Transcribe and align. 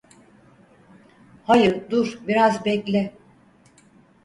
Hayır, 1.43 1.89
dur 1.91 2.19
biraz 2.27 2.65
bekle. 2.65 3.13